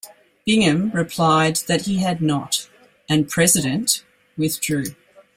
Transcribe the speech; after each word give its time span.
Bingham 0.47 0.89
replied 0.95 1.59
he 1.59 1.97
had 1.99 2.23
not, 2.23 2.67
and 3.07 3.29
"President" 3.29 4.03
withdrew. 4.35 4.95